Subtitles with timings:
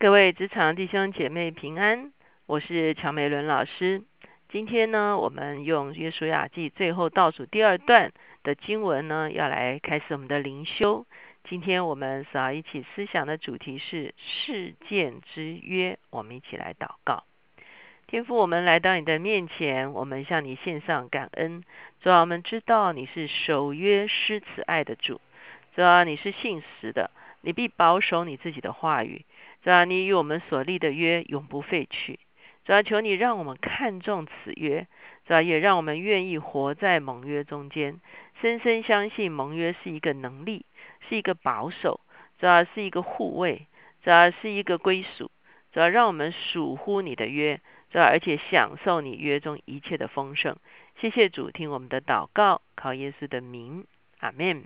[0.00, 2.12] 各位职场弟兄姐妹平安，
[2.46, 4.04] 我是乔美伦老师。
[4.48, 8.12] 今天呢，我们用约书亚记最后倒数第二段
[8.44, 11.04] 的经文呢，要来开始我们的灵修。
[11.48, 15.98] 今天我们所要一起思想的主题是事件之约。
[16.10, 17.24] 我们一起来祷告。
[18.06, 21.64] 天父，我们来到你的面前，我们向你献上感恩。
[22.00, 25.20] 主要我们知道你是守约施慈爱的主，
[25.74, 27.10] 主要你是信实的，
[27.40, 29.24] 你必保守你自己的话语。
[29.62, 32.18] 主要你与我们所立的约永不废去。
[32.64, 34.86] 主要求你让我们看重此约，
[35.26, 38.00] 主要也让我们愿意活在盟约中间，
[38.40, 40.66] 深深相信盟约是一个能力，
[41.08, 42.00] 是一个保守，
[42.38, 43.66] 主要是一个护卫，
[44.02, 45.30] 主要是一个归属。
[45.72, 47.60] 主要让我们属乎你的约。
[47.90, 50.56] 这而且享受你约中一切的丰盛，
[51.00, 53.86] 谢谢主听我们的祷告，靠耶稣的名，
[54.18, 54.64] 阿门。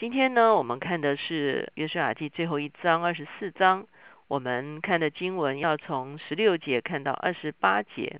[0.00, 3.86] 今天呢，我们看的是约书亚记最后一章二十四章，
[4.28, 8.18] 我们看的经文要从十六节看到二十八节，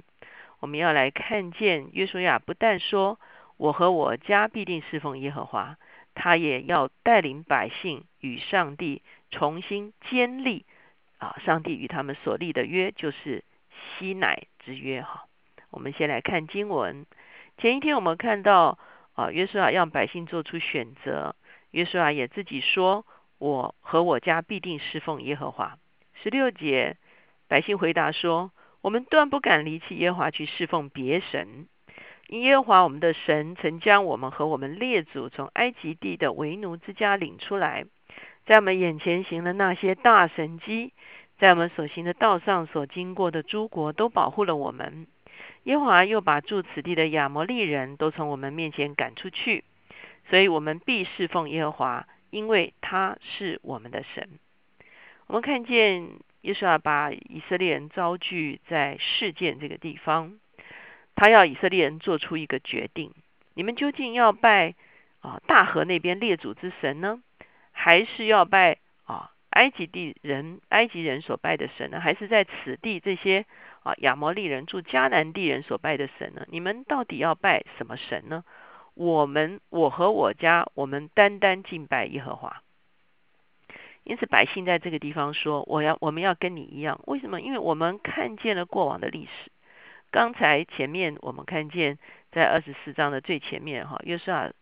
[0.58, 3.19] 我们要来看见约书亚不但说
[3.56, 5.78] 我和我家必定侍奉耶和华，
[6.14, 10.67] 他也要带领百姓与上帝重新建立
[11.17, 13.42] 啊，上帝与他们所立的约就是。
[13.98, 15.25] 西乃之约哈，
[15.70, 17.06] 我们先来看经文。
[17.56, 18.78] 前一天我们看到
[19.14, 21.34] 啊，约书亚让百姓做出选择，
[21.71, 23.07] 约书亚也自己说
[23.39, 25.79] ：“我和我家必定侍奉耶和华。”
[26.23, 26.97] 十六节，
[27.49, 28.51] 百姓回答说
[28.83, 31.67] ：“我们断不敢离弃耶和华去侍奉别神，
[32.29, 37.85] 因耶和华我们的神曾将我们和我们列祖从埃及地的为奴之家领出来，
[38.47, 40.93] 在我们眼前行了那些大神迹。”
[41.41, 45.07] 在我们所行的道上所经过的诸国都保护了我们。
[45.63, 49.65] 耶和华又把住此地的亚摩利人都从我们面前赶出去，
[50.31, 54.28] 所以我们必侍奉耶和华，因为他是我们的神。
[55.27, 56.09] 我们看见
[56.42, 60.39] 耶稣啊，把以色列人招聚在事件这个地方，
[61.17, 63.13] 他要以色列人做出一个决定：
[63.55, 64.74] 你们究竟要拜
[65.20, 67.20] 啊大河那边列祖之神呢，
[67.73, 69.33] 还是要拜啊？
[69.51, 73.45] 埃及地人、埃及人所拜的神呢，还是在此地这些
[73.83, 76.47] 啊亚摩利人住迦南地人所拜的神呢？
[76.48, 78.45] 你们到底要拜什么神呢？
[79.00, 82.62] 我们我和我家，我们单单敬拜耶和华。
[84.05, 87.00] 因此，百姓在这个地方说：“我要，我们要跟你一样。
[87.06, 87.40] 为什么？
[87.40, 89.50] 因为我们看见了过往的历史。
[90.11, 91.98] 刚才前面我们看见
[92.30, 94.52] 在二十四章的最前面，哈，约瑟啊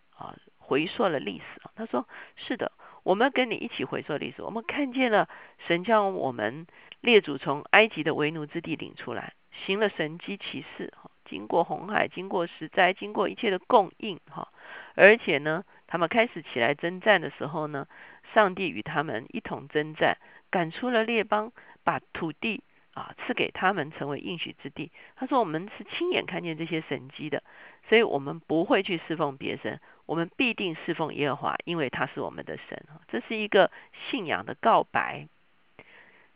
[0.58, 2.06] 回溯了历史，他说：
[2.36, 2.70] 是的。”
[3.02, 5.28] 我们跟你一起回溯历史，我们看见了
[5.66, 6.68] 神将我们
[7.00, 9.32] 列祖从埃及的为奴之地领出来，
[9.66, 14.48] 行了神机骑士，哈，经过红海，经过十灾，经过一切的供应，哈，
[14.94, 17.86] 而且呢，他们开始起来征战的时候呢，
[18.34, 20.16] 上帝与他们一同征战，
[20.50, 21.52] 赶出了列邦，
[21.84, 22.62] 把土地
[22.94, 24.90] 啊赐给他们成为应许之地。
[25.16, 27.42] 他说，我们是亲眼看见这些神迹的。
[27.88, 32.84] 所以我们不会去侍奉别神，我们必定侍奉耶和华，因为他是我们的神。
[33.10, 33.70] 这是一个
[34.10, 35.26] 信仰的告白。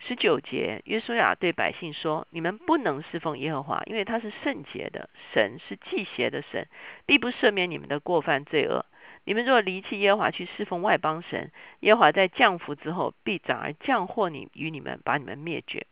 [0.06, 6.66] 十九节，约书亚对百姓说：“你们不能侍奉耶和华，因为他是圣洁的神，是祭邪的神，
[7.06, 8.84] 必不赦免你们的过犯罪恶。
[9.24, 15.86] 你们若离弃耶和华去侍奉外邦神，耶和华在降福之后，必转而降祸你与你们，把你们灭绝。”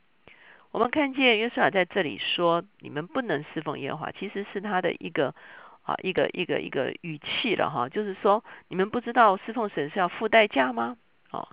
[0.72, 5.34] 我们看见约书亚在这里说：“你们不能侍奉耶和华。”其实是他的一个
[5.82, 10.96] 啊，一个一个一个语气了哈，就是说你们不知道侍奉神是要付代价吗？
[11.30, 11.48] 哦，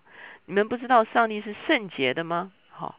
[0.47, 2.51] 你们不知道上帝是圣洁的吗？
[2.69, 2.97] 好，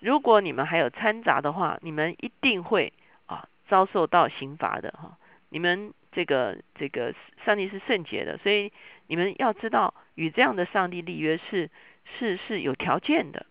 [0.00, 2.92] 如果你们还有掺杂的话，你们一定会
[3.26, 5.16] 啊遭受到刑罚的哈。
[5.48, 7.14] 你们这个这个
[7.46, 8.70] 上帝是圣洁的，所以
[9.06, 11.70] 你们要知道与这样的上帝立约是
[12.18, 13.46] 是是有条件的。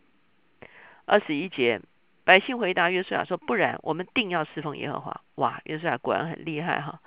[1.05, 1.81] 二十一节。
[2.27, 6.99] 百姓回答约书亚说：“不然，我们定要侍奉耶和华。”哇，约书亚果然很厉害哈。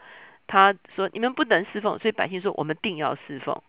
[0.47, 3.63] 他说：“你们不能侍奉。”所以百姓说：“我们定要侍奉。”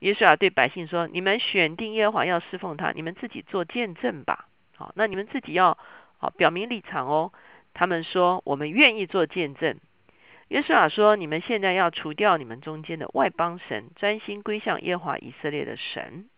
[0.00, 4.48] 约书亚对百姓说：“你们选定耶和华要侍奉他，你们自己做见证吧。
[4.76, 5.76] 好，那你们自己要
[6.18, 7.32] 好表明立场哦。”
[7.74, 9.78] 他们说：“我们愿意做见证。”
[10.48, 16.28] 约书亚说：“你们现在要除掉你们中间的外邦神，专心归向耶和华以色列的神。”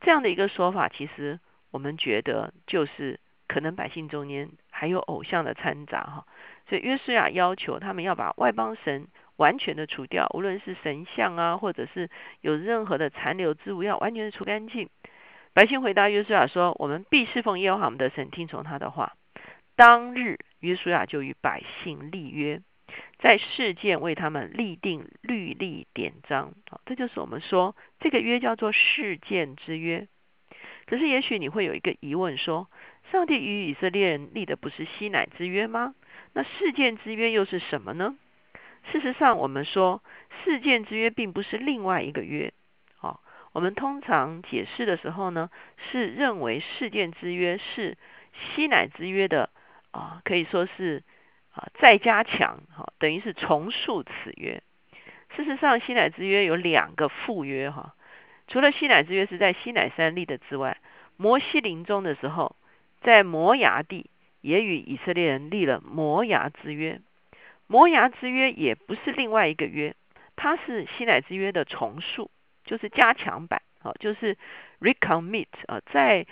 [0.00, 3.20] 这样的一个说法，其实我们觉得就是。
[3.50, 6.26] 可能百姓中间还有偶像的掺杂哈，
[6.68, 9.08] 所以约书亚要求他们要把外邦神
[9.38, 14.88] 完全的除掉，无论是神像啊，或者是有任何的残留之物，要完全的除干净。
[15.54, 19.14] 百姓回答约书亚说：“我们必侍奉耶和华我们的神，听从他的话。”
[19.74, 22.60] 当日约书亚就与百姓立约，
[23.18, 26.52] 在事件为他们立定律例典章。
[26.68, 30.08] 好，这就是我们说这个约叫做事件之约。
[30.86, 32.68] 可是也许你会有一个疑问说，
[33.12, 35.94] 上帝与以色列人立的不是西乃之约吗？
[36.32, 38.16] 那事件之约又是什么呢？
[38.90, 40.02] 事实上，我们说
[40.44, 42.52] 事件之约并不是另外一个约。
[43.00, 43.20] 哦，
[43.52, 45.50] 我们通常解释的时候呢，
[45.90, 47.96] 是认为事件之约是
[48.32, 49.50] 西乃之约的
[49.90, 51.02] 啊，可以说是
[51.52, 54.62] 啊再加强，哈，等于是重塑此约。
[55.36, 57.94] 事实上，西乃之约有两个附约，哈，
[58.46, 60.78] 除了西乃之约是在西乃山立的之外，
[61.16, 62.56] 摩西临终的时候，
[63.02, 64.08] 在摩崖地
[64.40, 67.00] 也与以色列人立了摩崖之约。
[67.70, 69.94] 摩崖之约也不是另外一个约，
[70.36, 72.30] 它是西乃之约的重塑，
[72.64, 74.38] 就是加强版，啊，就是
[74.80, 76.26] recommit 啊，在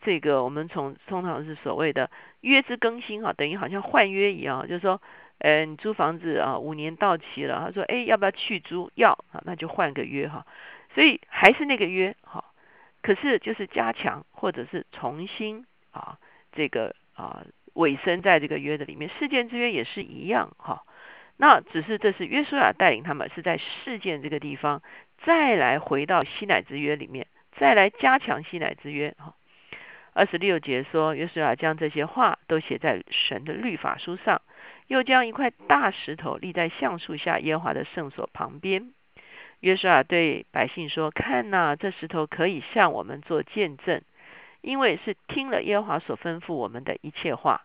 [0.00, 2.10] 这个我们从通常是所谓的
[2.40, 5.00] 约之更新，哈，等于好像换约一样，就是说，
[5.38, 8.90] 呃，你租房子啊，五年到期了，他说，哎，要不要去租？
[8.96, 10.44] 要啊，那就换个约哈，
[10.92, 12.44] 所以还是那个约，哈，
[13.00, 16.18] 可是就是加强或者是重新啊，
[16.50, 17.44] 这个啊。
[17.74, 20.82] 尾声在这个约的里面，事件之约也是一样哈。
[21.36, 24.82] 那只是这是约书亚带领他们是在事件这个地方，
[25.24, 27.26] 再来回到西乃之约里面，
[27.56, 29.34] 再来加强西乃之约哈。
[30.12, 34.42] 二十六节说，约书亚将这些话都写在神的律法书上，
[34.88, 38.92] 又将一块大石头立在橡树下耶华的圣所旁边。
[39.60, 44.02] 约书亚对百姓说：“看呐，这石头可以向我们做见证。”
[44.62, 47.64] 因为是听了耶和华所吩咐我们的一切话，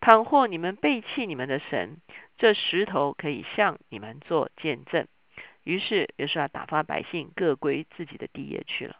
[0.00, 1.96] 倘或你们背弃你们的神，
[2.38, 5.06] 这石头可以向你们做见证。
[5.64, 8.96] 于是约书亚打发百姓各归自己的地业去了。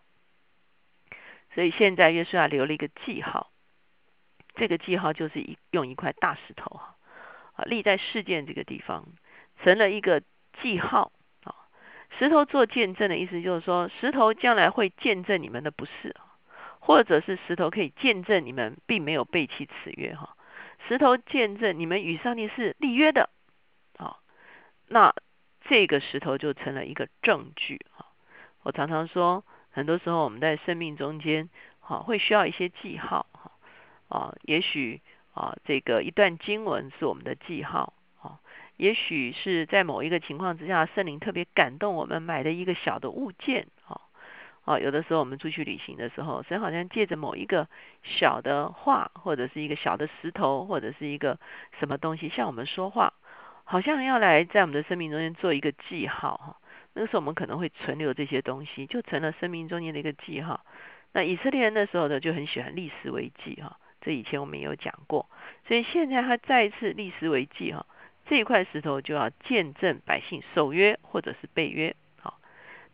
[1.55, 3.51] 所以现在约书亚留了一个记号，
[4.57, 6.97] 这个记号就是一用一块大石头哈
[7.55, 9.07] 啊立在事件这个地方，
[9.63, 10.23] 成了一个
[10.61, 11.13] 记号
[11.45, 11.55] 啊。
[12.19, 16.17] 石头做见证的意思就是说，石头将来会见证你们的不是。
[16.87, 20.37] 或者是石头可以见证你们并没有背弃此约哈，
[20.87, 23.29] 石头见证你们与上帝是立约的，
[23.99, 24.21] 好，
[24.87, 25.13] 那
[25.69, 28.07] 这个石头就成了一个证据哈。
[28.63, 31.49] 我常常说，很多时候我们在生命中间，
[31.81, 33.51] 哈，会需要一些记号哈，
[34.07, 35.03] 啊，也许
[35.35, 38.39] 啊，这个一段经文是我们的记号，啊，
[38.77, 43.67] 也许是在某一个情况之下，圣灵特别感动我们买的一个小的物件，
[44.67, 44.79] 哦。
[44.79, 47.67] 有的时候我们出去旅行的时候，神好像借着某一个
[48.03, 51.39] 小的画，或者是一个小的石头，或者是一个
[51.81, 53.15] 什么东西向我们说话，
[53.65, 56.57] 好像要来在我们的生命中间做一个记号哈。
[56.93, 60.61] 那个时候我们可能会存留这些东西，就成了生命中间的一个记号。
[61.13, 63.79] 那以色列人那时候呢，就很喜欢立石为记哈。
[64.01, 65.29] 这以前我们也有讲过，
[65.67, 67.85] 所以现在他再一次立石为记哈，
[68.27, 71.95] 这一块石头就要见证百姓守约或者是背约。
[72.21, 72.39] 好，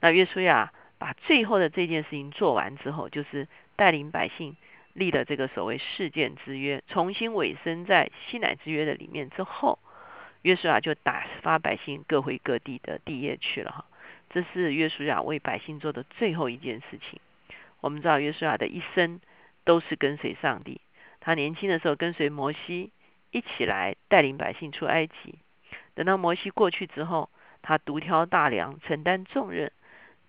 [0.00, 0.72] 那约书亚。
[1.02, 4.56] 把最后的这件事情做完之后，就是带领百姓
[4.92, 9.80] 立了这个所谓事件之约，重新委身在西乃之约的里面之后，
[10.42, 13.84] 约书亚就打发百姓各回各地的地业去了哈。
[14.30, 17.18] 这是约书亚为百姓做的最后一件事情。
[17.80, 19.20] 我们知道约书亚的一生
[19.64, 20.80] 都是跟随上帝，
[21.18, 22.92] 他年轻的时候跟随摩西
[23.32, 25.34] 一起来带领百姓出埃及，
[25.96, 27.28] 等到摩西过去之后，
[27.60, 29.72] 他独挑大梁，承担重任。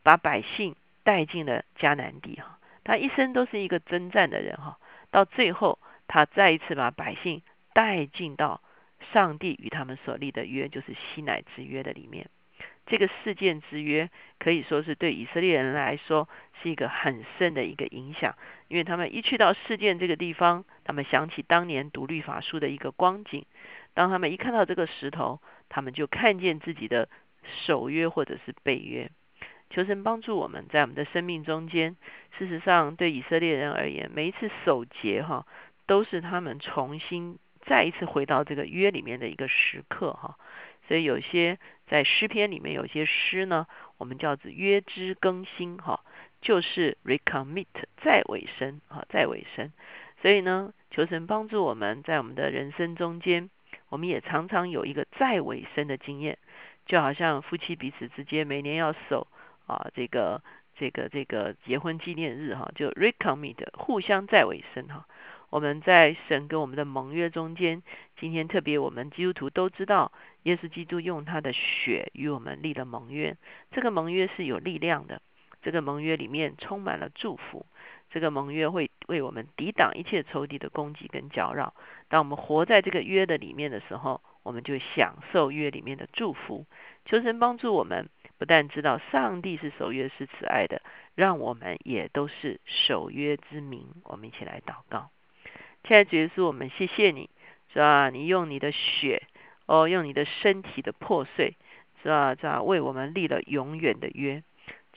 [0.04, 4.78] 把百姓带进了迦南地哈，他一生都是一个征战的人哈，
[5.10, 7.42] 到最后他再一次把百姓
[7.74, 8.62] 带进到
[9.12, 12.30] 上帝与他们所立的约，就是西乃之约的里面。
[12.86, 16.28] 这个事件之约可以说是对以色列人来说
[16.62, 18.36] 是一个很深的一个影响，
[18.68, 23.45] 因为他们一去到事件这个地方，他们想起当年读律法书的一个光景。
[23.94, 27.07] 当他们一看到这个石头，他们就看见自己的
[27.66, 29.10] 守约或者是背约。
[29.73, 31.95] 求神帮助我们在我们的生命中间。
[32.37, 35.47] 事实上，对以色列人而言，每一次守节哈，
[35.87, 40.37] 都是他们重新再一次回到这个约里面的一个时刻哈。
[40.87, 43.65] 所以，有些在诗篇里面有些诗呢，
[43.97, 46.01] 我们叫做约之更新哈，
[46.39, 47.65] 就是 recommit
[48.03, 49.71] 再尾声哈，再尾声。
[50.21, 53.49] 所以呢，求神帮助我们在我们的人生中间，
[53.89, 56.37] 我们也常常有一个再尾声的经验，
[56.85, 59.25] 就好像夫妻彼此之间每年要守。
[59.66, 60.42] 啊，这个
[60.76, 65.06] 这个这个结婚纪念日哈，就 recommit 互相在尾声哈。
[65.50, 67.84] 我们在神跟我们的盟约中间，
[68.20, 70.12] 今天特别我们基督徒都知道，
[70.44, 73.38] 耶稣基督用他的血与我们立了盟约。
[73.72, 75.22] 这个盟约是有力量的，
[75.62, 77.68] 这个盟约里面充满了祝福。
[78.10, 81.76] 这个盟约会为我们抵挡一切仇敌的攻击跟搅扰。
[82.10, 86.66] 当我们活在这个约的里面的时候，我们就享受约里面的祝福。
[87.06, 88.10] 求神帮助我们。
[88.44, 90.81] 不但知道上帝是守约是慈爱的，
[91.16, 93.88] 让我们也都是守约之民。
[94.04, 95.12] 我们一起来祷告，
[95.85, 97.30] 亲爱的主耶稣，我们谢谢你，
[97.71, 98.09] 是吧？
[98.09, 99.23] 你用你的血，
[99.66, 101.56] 哦，用你的身体的破碎，
[102.02, 102.35] 是吧？
[102.35, 102.62] 是吧？
[102.62, 104.44] 为我们立了永远的约，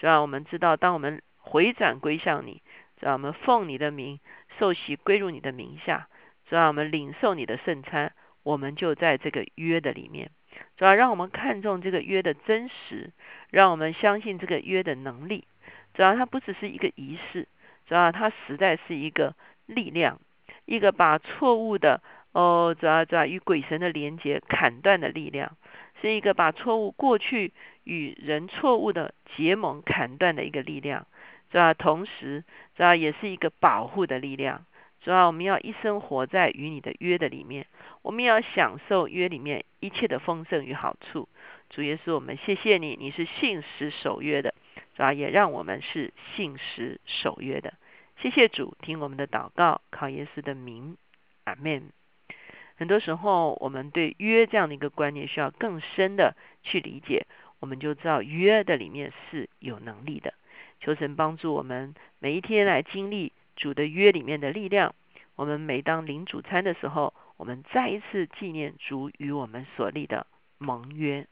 [0.00, 0.20] 是吧？
[0.20, 2.60] 我们知道，当我们回转归向你，
[2.98, 3.12] 是吧？
[3.12, 4.18] 我们奉你的名
[4.58, 6.08] 受洗归入你的名下，
[6.48, 6.66] 是吧？
[6.66, 8.12] 我们领受你的圣餐，
[8.42, 10.32] 我们就在这个约的里面。
[10.76, 13.10] 主要让我们看重这个约的真实，
[13.50, 15.44] 让我们相信这个约的能力。
[15.94, 17.48] 主要它不只是一个仪式，
[17.86, 19.34] 主要它实在是一个
[19.66, 20.20] 力量，
[20.64, 25.56] 一个把错误的哦，主要主要与鬼神的连接砍断的力量，
[26.02, 27.52] 是一个把错误过去
[27.84, 31.06] 与人错误的结盟砍断的一个力量。
[31.50, 32.44] 主要同时，
[32.76, 34.66] 主要也是一个保护的力量。
[35.06, 37.68] 主要我们要一生活在与你的约的里面，
[38.02, 41.28] 我们要享受约里面一切的丰盛与好处。
[41.70, 44.52] 主耶稣，我们谢谢你，你是信实守约的，
[44.96, 47.74] 主要也让我们是信实守约的。
[48.20, 50.96] 谢谢主，听我们的祷告，靠耶稣的名，
[51.44, 51.92] 阿门。
[52.74, 56.34] 很多时候，我们对约这样的一个观念需要更深的
[56.64, 57.28] 去理解，
[57.60, 60.34] 我们就知道约的里面是有能力的。
[60.80, 63.32] 求神帮助我们每一天来经历。
[63.56, 64.94] 主的约里面的力量，
[65.34, 70.26] 我们每当领主餐的时候，我们再一次纪念主与我们所立的
[70.58, 71.26] 盟约。